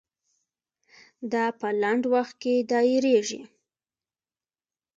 دا 1.31 1.45
په 1.59 1.67
لنډ 1.81 2.03
وخت 2.13 2.35
کې 2.41 2.53
دایریږي. 2.71 3.41